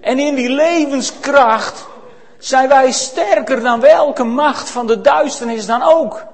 [0.01, 1.87] En in die levenskracht
[2.39, 6.25] zijn wij sterker dan welke macht van de duisternis dan ook.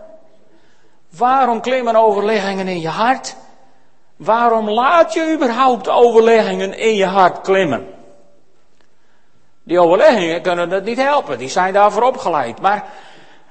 [1.16, 3.36] Waarom klimmen overleggingen in je hart?
[4.16, 7.86] Waarom laat je überhaupt overleggingen in je hart klimmen?
[9.62, 12.60] Die overleggingen kunnen het niet helpen, die zijn daarvoor opgeleid.
[12.60, 12.84] Maar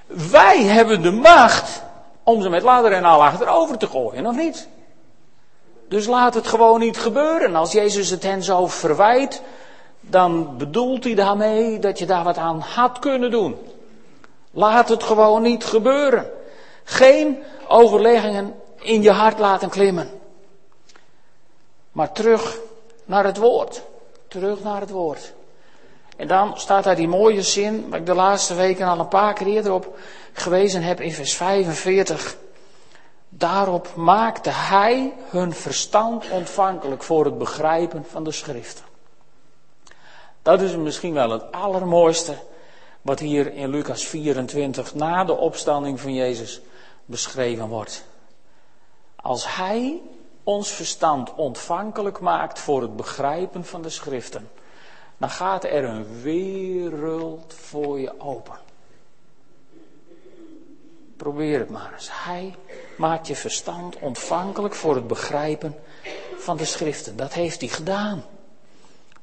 [0.07, 1.83] wij hebben de macht
[2.23, 4.67] om ze met ladder en al achterover te gooien, of niet?
[5.89, 7.55] Dus laat het gewoon niet gebeuren.
[7.55, 9.41] Als Jezus het hen zo verwijt,
[10.09, 13.57] dan bedoelt hij daarmee dat je daar wat aan had kunnen doen.
[14.51, 16.31] Laat het gewoon niet gebeuren.
[16.83, 20.09] Geen overleggingen in je hart laten klimmen.
[21.91, 22.59] Maar terug
[23.05, 23.81] naar het woord.
[24.27, 25.33] Terug naar het woord.
[26.17, 29.33] En dan staat daar die mooie zin, waar ik de laatste weken al een paar
[29.33, 29.97] keer eerder op
[30.33, 32.37] gewezen heb in vers 45.
[33.29, 38.92] Daarop maakte hij hun verstand ontvankelijk voor het begrijpen van de schriften.
[40.43, 42.35] Dat is misschien wel het allermooiste
[43.01, 46.61] wat hier in Lucas 24 na de opstanding van Jezus
[47.05, 48.05] beschreven wordt.
[49.15, 50.01] Als hij
[50.43, 54.49] ons verstand ontvankelijk maakt voor het begrijpen van de schriften,
[55.17, 58.57] dan gaat er een wereld voor je open.
[61.17, 62.09] Probeer het maar eens.
[62.11, 62.55] Hij
[62.97, 65.75] maakt je verstand ontvankelijk voor het begrijpen
[66.37, 67.15] van de schriften.
[67.15, 68.23] Dat heeft hij gedaan.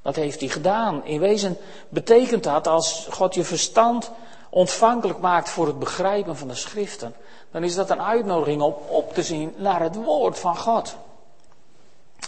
[0.02, 1.04] Dat heeft hij gedaan.
[1.04, 1.56] In wezen
[1.88, 4.10] betekent dat als God je verstand
[4.50, 7.14] ontvankelijk maakt voor het begrijpen van de schriften,
[7.50, 10.96] dan is dat een uitnodiging om op te zien naar het woord van God.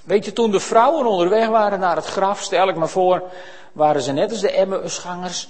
[0.05, 3.23] Weet je, toen de vrouwen onderweg waren naar het graf, stel ik me voor,
[3.73, 5.49] waren ze net als de Emmausgangers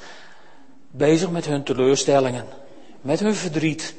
[0.90, 2.46] bezig met hun teleurstellingen,
[3.00, 3.94] met hun verdriet.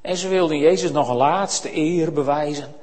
[0.00, 2.74] En ze wilden Jezus nog een laatste eer bewijzen.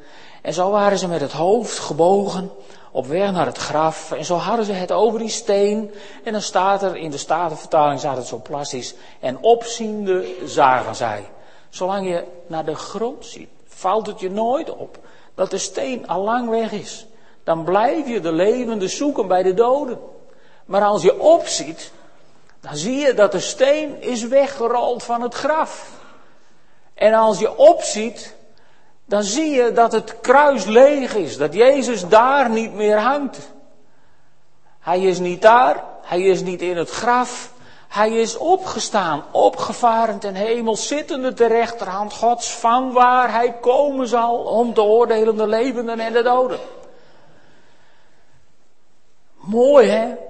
[0.41, 2.51] En zo waren ze met het hoofd gebogen
[2.95, 4.11] op weg naar het graf.
[4.11, 5.91] En zo hadden ze het over die steen.
[6.23, 8.95] En dan staat er, in de Statenvertaling staat het zo plastisch.
[9.19, 11.29] En opziende zagen zij.
[11.69, 14.97] Zolang je naar de grond ziet, valt het je nooit op
[15.35, 17.05] dat de steen al lang weg is.
[17.43, 19.99] Dan blijf je de levende zoeken bij de doden.
[20.65, 21.91] Maar als je opziet,
[22.61, 25.91] dan zie je dat de steen is weggerold van het graf.
[26.93, 28.34] En als je opziet,
[29.05, 33.37] dan zie je dat het kruis leeg is, dat Jezus daar niet meer hangt.
[34.79, 37.53] Hij is niet daar, hij is niet in het graf,
[37.87, 44.37] hij is opgestaan, opgevaren ten hemel, zittende ter rechterhand Gods, van waar hij komen zal
[44.37, 46.59] om te oordelen de levenden en de doden.
[49.35, 50.24] Mooi hè?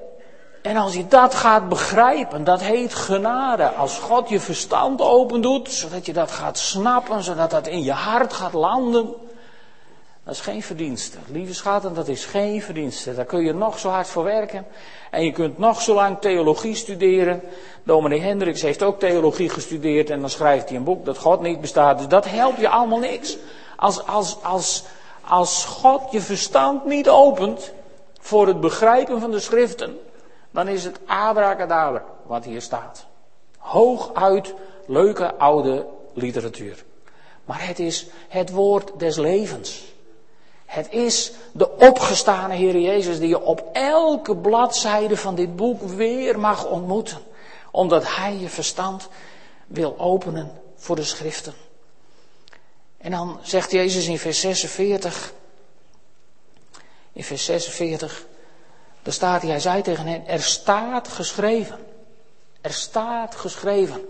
[0.65, 3.69] En als je dat gaat begrijpen, dat heet genade.
[3.69, 7.91] Als God je verstand open doet, zodat je dat gaat snappen, zodat dat in je
[7.91, 9.13] hart gaat landen.
[10.23, 11.17] Dat is geen verdienste.
[11.27, 13.15] Lieve schatten, dat is geen verdienste.
[13.15, 14.65] Daar kun je nog zo hard voor werken.
[15.11, 17.41] En je kunt nog zo lang theologie studeren.
[17.83, 20.09] Dominee Hendricks heeft ook theologie gestudeerd.
[20.09, 21.97] En dan schrijft hij een boek dat God niet bestaat.
[21.97, 23.37] Dus dat helpt je allemaal niks.
[23.75, 24.83] Als, als, als,
[25.21, 27.71] als God je verstand niet opent
[28.19, 30.04] voor het begrijpen van de schriften.
[30.55, 33.05] Dan is het abracadabra wat hier staat.
[33.57, 34.53] Hooguit
[34.87, 36.83] leuke oude literatuur.
[37.45, 39.93] Maar het is het woord des levens.
[40.65, 46.39] Het is de opgestane Heer Jezus die je op elke bladzijde van dit boek weer
[46.39, 47.21] mag ontmoeten.
[47.71, 49.07] Omdat Hij je verstand
[49.67, 51.53] wil openen voor de schriften.
[52.97, 55.33] En dan zegt Jezus in vers 46,
[57.13, 58.25] in vers 46,
[59.05, 61.79] daar staat hij, hij zei tegen hen, er staat geschreven.
[62.61, 64.05] Er staat geschreven.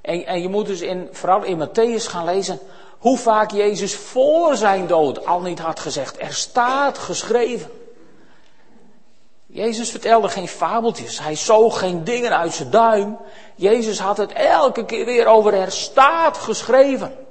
[0.00, 2.58] En, en je moet dus in, vooral in Matthäus gaan lezen
[2.98, 7.70] hoe vaak Jezus voor zijn dood al niet had gezegd, er staat geschreven.
[9.46, 13.18] Jezus vertelde geen fabeltjes, hij zoog geen dingen uit zijn duim.
[13.54, 17.23] Jezus had het elke keer weer over er staat geschreven.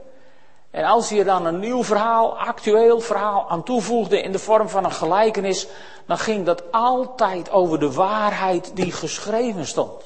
[0.73, 4.69] En als hij er dan een nieuw verhaal, actueel verhaal aan toevoegde in de vorm
[4.69, 5.67] van een gelijkenis,
[6.07, 10.03] dan ging dat altijd over de waarheid die geschreven stond.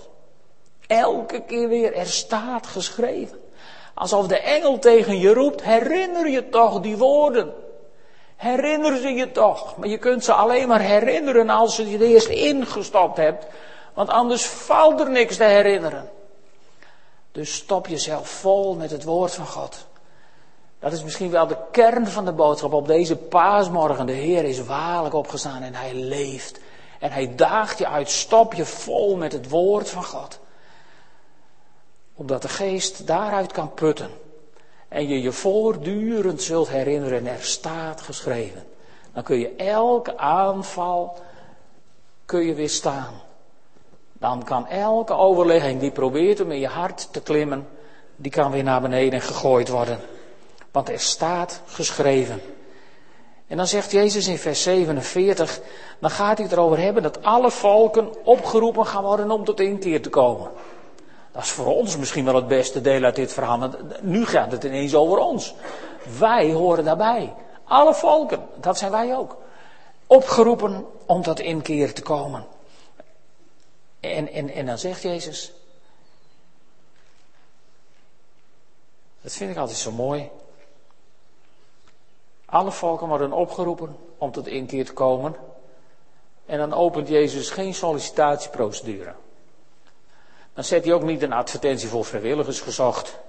[0.87, 3.39] Elke keer weer, er staat geschreven.
[3.93, 7.53] Alsof de engel tegen je roept, herinner je toch die woorden.
[8.35, 9.77] Herinner ze je toch.
[9.77, 13.45] Maar je kunt ze alleen maar herinneren als je je eerst ingestopt hebt.
[13.93, 16.09] Want anders valt er niks te herinneren.
[17.31, 19.85] Dus stop jezelf vol met het woord van God.
[20.79, 24.05] Dat is misschien wel de kern van de boodschap op deze paasmorgen.
[24.05, 26.59] De Heer is waarlijk opgestaan en hij leeft.
[26.99, 30.39] En hij daagt je uit, stop je vol met het woord van God
[32.17, 34.09] omdat de geest daaruit kan putten.
[34.87, 38.63] En je je voortdurend zult herinneren, er staat geschreven.
[39.13, 41.17] Dan kun je elke aanval
[42.25, 43.13] kun je weerstaan.
[44.13, 47.67] Dan kan elke overlegging die probeert om in je hart te klimmen,
[48.15, 49.99] die kan weer naar beneden gegooid worden.
[50.77, 52.41] Want er staat geschreven.
[53.47, 55.59] En dan zegt Jezus in vers 47,
[55.99, 60.09] dan gaat hij erover hebben dat alle volken opgeroepen gaan worden om tot inkeer te
[60.09, 60.51] komen.
[61.31, 63.59] Dat is voor ons misschien wel het beste deel uit dit verhaal.
[63.59, 65.55] Want nu gaat het ineens over ons.
[66.19, 67.33] Wij horen daarbij.
[67.63, 69.37] Alle volken, dat zijn wij ook.
[70.07, 72.45] Opgeroepen om tot inkeer te komen.
[73.99, 75.51] En, en, en dan zegt Jezus.
[79.21, 80.29] Dat vind ik altijd zo mooi.
[82.49, 85.35] Alle volken worden opgeroepen om tot inkeer te komen.
[86.45, 89.13] En dan opent Jezus geen sollicitatieprocedure.
[90.53, 93.19] Dan zet hij ook niet een advertentie voor vrijwilligers gezocht.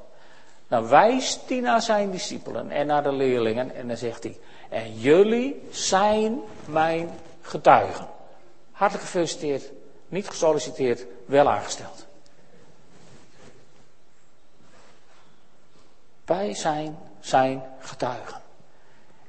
[0.68, 4.98] Dan wijst hij naar zijn discipelen en naar de leerlingen en dan zegt hij, en
[4.98, 8.08] jullie zijn mijn getuigen.
[8.72, 9.70] Hartelijk gefeliciteerd,
[10.08, 12.06] niet gesolliciteerd, wel aangesteld.
[16.24, 18.40] Wij zijn zijn getuigen.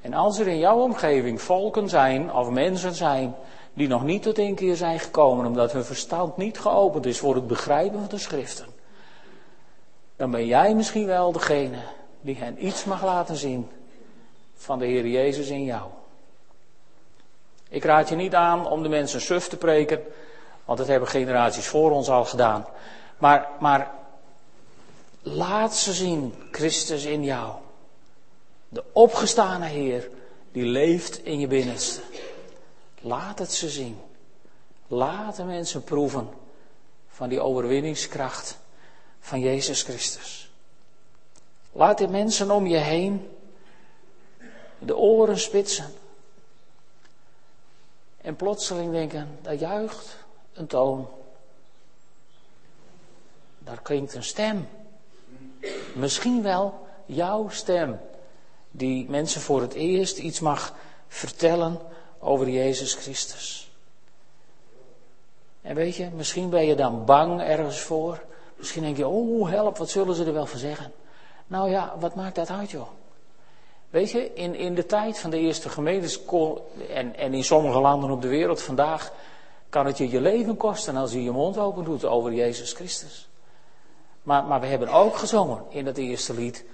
[0.01, 3.35] En als er in jouw omgeving volken zijn of mensen zijn
[3.73, 7.35] die nog niet tot één keer zijn gekomen omdat hun verstand niet geopend is voor
[7.35, 8.65] het begrijpen van de schriften,
[10.15, 11.77] dan ben jij misschien wel degene
[12.21, 13.69] die hen iets mag laten zien
[14.55, 15.89] van de Heer Jezus in jou.
[17.69, 20.01] Ik raad je niet aan om de mensen suf te preken,
[20.65, 22.65] want dat hebben generaties voor ons al gedaan.
[23.17, 23.91] Maar, maar
[25.21, 27.53] laat ze zien Christus in jou.
[28.69, 30.10] De opgestane Heer
[30.51, 32.01] die leeft in je binnenste.
[33.01, 33.97] Laat het ze zien.
[34.88, 36.29] Laat de mensen proeven
[37.08, 38.58] van die overwinningskracht
[39.19, 40.51] van Jezus Christus.
[41.71, 43.29] Laat de mensen om je heen
[44.79, 45.93] de oren spitsen.
[48.21, 50.17] En plotseling denken, daar juicht
[50.53, 51.08] een toon.
[53.60, 54.67] Daar klinkt een stem.
[55.95, 57.99] Misschien wel jouw stem.
[58.71, 60.73] Die mensen voor het eerst iets mag
[61.08, 61.79] vertellen
[62.19, 63.71] over Jezus Christus.
[65.62, 68.21] En weet je, misschien ben je dan bang ergens voor.
[68.55, 70.91] Misschien denk je, oh help, wat zullen ze er wel van zeggen?
[71.47, 72.88] Nou ja, wat maakt dat uit joh?
[73.89, 76.20] Weet je, in, in de tijd van de eerste gemeentes
[76.89, 79.13] en, en in sommige landen op de wereld vandaag
[79.70, 83.30] kan het je je leven kosten als je je mond open doet over Jezus Christus.
[84.24, 86.65] Maar, maar we hebben ook gezongen in dat eerste lied.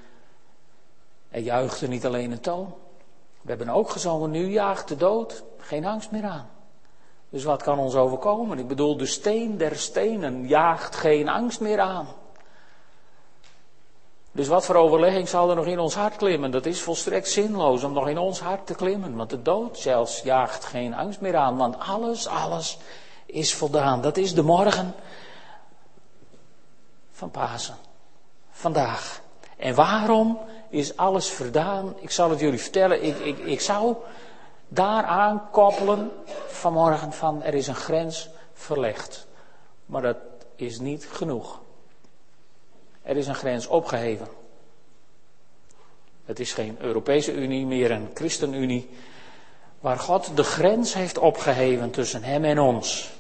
[1.36, 2.74] Er juichte niet alleen een toon,
[3.42, 6.50] we hebben ook gezongen, nu jaagt de dood geen angst meer aan.
[7.30, 8.60] Dus wat kan ons overkomen?
[8.60, 12.08] Ik bedoel, de steen der stenen jaagt geen angst meer aan.
[14.32, 16.52] Dus wat voor overlegging zal er nog in ons hart klimmen?
[16.52, 19.16] Dat is volstrekt zinloos om nog in ons hart te klimmen.
[19.16, 21.58] Want de dood zelfs jaagt geen angst meer aan.
[21.58, 22.78] Want alles, alles
[23.26, 24.02] is voldaan.
[24.02, 24.94] Dat is de morgen
[27.12, 27.76] van Pasen.
[28.52, 29.22] Vandaag.
[29.58, 31.96] En waarom is alles verdaan?
[32.00, 33.04] Ik zal het jullie vertellen.
[33.04, 33.96] Ik, ik, ik zou
[34.68, 36.12] daaraan koppelen
[36.48, 39.28] vanmorgen van er is een grens verlegd.
[39.86, 40.18] Maar dat
[40.56, 41.62] is niet genoeg.
[43.02, 44.28] Er is een grens opgeheven.
[46.26, 48.90] Het is geen Europese Unie, meer een Christenunie.
[49.80, 53.14] Waar God de grens heeft opgeheven tussen hem en ons.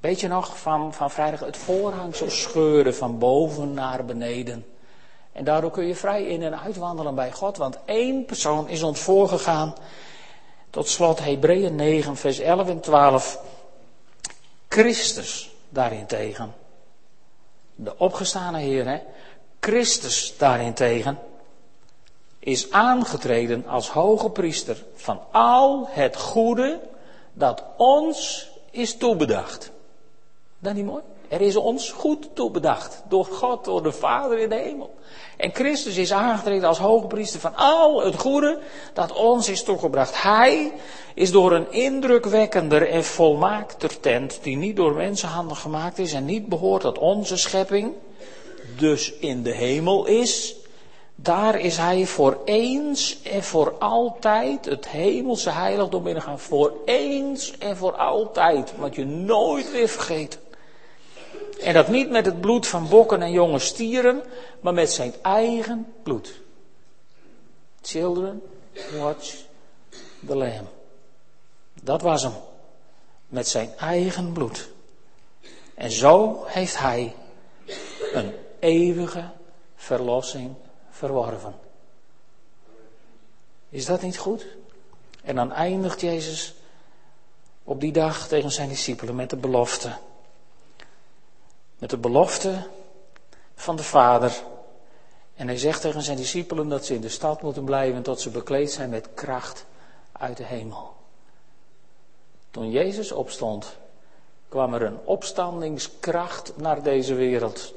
[0.00, 4.66] Weet je nog van, van vrijdag het voorhangsel scheuren van boven naar beneden.
[5.32, 9.00] En daardoor kun je vrij in en uitwandelen bij God, want één persoon is ons
[9.00, 9.74] voorgegaan.
[10.70, 13.40] Tot slot Hebreeën 9, vers 11 en 12.
[14.68, 16.54] Christus daarentegen.
[17.74, 19.00] De opgestane Heer, hè?
[19.60, 21.18] Christus daarentegen
[22.38, 26.80] is aangetreden als hoge priester van al het goede
[27.32, 29.70] dat ons is toebedacht.
[30.58, 31.02] Dat niet mooi?
[31.32, 33.02] Er is ons goed toebedacht.
[33.08, 34.94] Door God, door de Vader in de hemel.
[35.36, 38.58] En Christus is aangetreden als hoge priester van al het goede
[38.92, 40.22] dat ons is toegebracht.
[40.22, 40.72] Hij
[41.14, 46.46] is door een indrukwekkender en volmaakter tent, die niet door mensenhanden gemaakt is en niet
[46.46, 47.92] behoort tot onze schepping,
[48.76, 50.54] dus in de hemel is,
[51.14, 56.38] daar is hij voor eens en voor altijd het hemelse heiligdom binnengaan.
[56.38, 58.72] Voor eens en voor altijd.
[58.76, 60.40] Wat je nooit weer vergeten.
[61.62, 64.22] En dat niet met het bloed van bokken en jonge stieren,
[64.60, 66.40] maar met zijn eigen bloed.
[67.82, 68.42] Children,
[68.98, 69.34] watch
[70.26, 70.68] the lamb.
[71.82, 72.32] Dat was hem.
[73.28, 74.68] Met zijn eigen bloed.
[75.74, 77.14] En zo heeft hij
[78.12, 79.30] een eeuwige
[79.76, 80.54] verlossing
[80.90, 81.54] verworven.
[83.68, 84.46] Is dat niet goed?
[85.22, 86.54] En dan eindigt Jezus
[87.64, 89.92] op die dag tegen zijn discipelen met de belofte.
[91.82, 92.66] Met de belofte
[93.54, 94.42] van de Vader.
[95.34, 98.30] En hij zegt tegen zijn discipelen dat ze in de stad moeten blijven tot ze
[98.30, 99.66] bekleed zijn met kracht
[100.12, 100.94] uit de hemel.
[102.50, 103.76] Toen Jezus opstond,
[104.48, 107.72] kwam er een opstandingskracht naar deze wereld.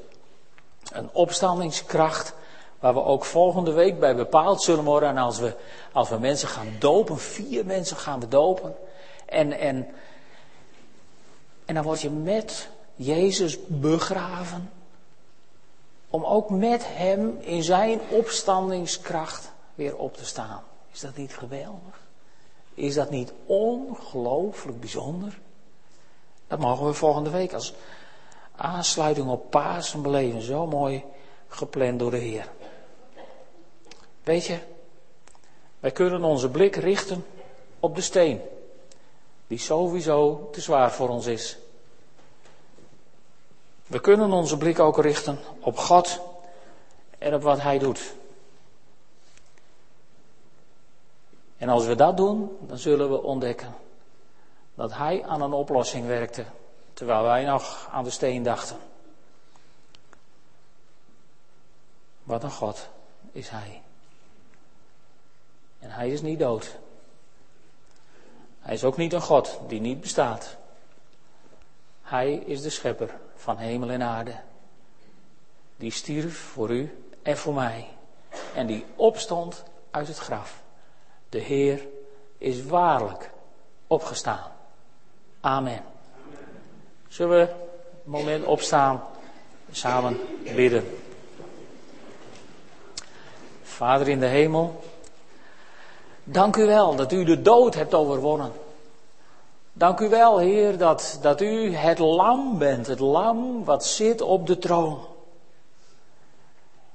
[0.92, 2.34] Een opstandingskracht
[2.78, 5.08] waar we ook volgende week bij bepaald zullen worden.
[5.08, 5.54] En als we,
[5.92, 8.76] als we mensen gaan dopen, vier mensen gaan we dopen.
[9.24, 9.88] En, en,
[11.64, 14.70] en dan word je met Jezus begraven.
[16.10, 20.62] Om ook met Hem in zijn opstandingskracht weer op te staan.
[20.92, 22.00] Is dat niet geweldig?
[22.74, 25.38] Is dat niet ongelooflijk bijzonder?
[26.46, 27.74] Dat mogen we volgende week als
[28.56, 30.42] aansluiting op Pasen beleven.
[30.42, 31.04] Zo mooi
[31.48, 32.48] gepland door de Heer.
[34.22, 34.58] Weet je,
[35.80, 37.24] wij kunnen onze blik richten
[37.80, 38.40] op de steen,
[39.46, 41.58] die sowieso te zwaar voor ons is.
[43.86, 46.20] We kunnen onze blik ook richten op God
[47.18, 48.14] en op wat Hij doet.
[51.56, 53.74] En als we dat doen, dan zullen we ontdekken
[54.74, 56.44] dat Hij aan een oplossing werkte,
[56.92, 58.76] terwijl wij nog aan de steen dachten.
[62.22, 62.88] Wat een God
[63.32, 63.82] is Hij.
[65.78, 66.76] En Hij is niet dood.
[68.60, 70.56] Hij is ook niet een God die niet bestaat.
[72.06, 74.34] Hij is de schepper van hemel en aarde.
[75.76, 77.88] Die stierf voor u en voor mij.
[78.54, 80.62] En die opstond uit het graf.
[81.28, 81.86] De Heer
[82.38, 83.30] is waarlijk
[83.86, 84.52] opgestaan.
[85.40, 85.84] Amen.
[87.08, 89.02] Zullen we een moment opstaan,
[89.70, 90.20] samen
[90.54, 90.98] bidden.
[93.62, 94.84] Vader in de hemel,
[96.24, 98.52] dank u wel dat u de dood hebt overwonnen.
[99.78, 104.46] Dank u wel, Heer, dat, dat u het lam bent, het lam wat zit op
[104.46, 104.98] de troon.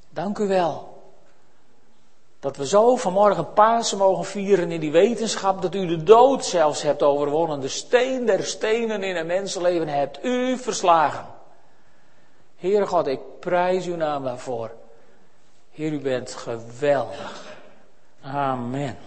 [0.09, 1.03] Dank u wel.
[2.39, 6.81] Dat we zo vanmorgen Pasen mogen vieren in die wetenschap dat u de dood zelfs
[6.81, 7.59] hebt overwonnen.
[7.59, 11.25] De steen der stenen in een mensenleven hebt u verslagen.
[12.55, 14.71] Heere God, ik prijs uw naam daarvoor.
[15.71, 17.55] Heer, u bent geweldig.
[18.21, 18.97] Amen.